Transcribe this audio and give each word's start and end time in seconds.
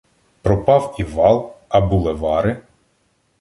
Пропав 0.41 0.95
і 0.99 1.03
вал— 1.03 1.53
а 1.69 1.81
булевари 1.81 2.61